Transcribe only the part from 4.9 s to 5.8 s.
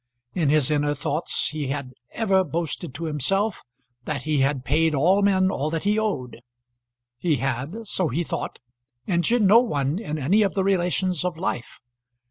all men all